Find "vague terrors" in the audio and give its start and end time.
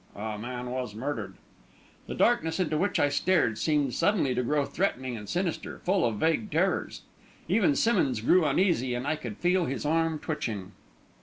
6.15-7.03